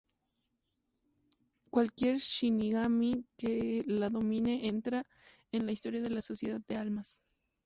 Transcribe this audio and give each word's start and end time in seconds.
Cualquier 1.69 2.15
shinigami 2.19 3.23
que 3.37 3.83
la 3.85 4.09
domine 4.09 4.65
entra 4.67 5.05
en 5.51 5.67
la 5.67 5.73
historia 5.73 6.01
de 6.01 6.09
la 6.09 6.21
sociedad 6.21 6.59
de 6.67 6.75
almas. 6.75 7.21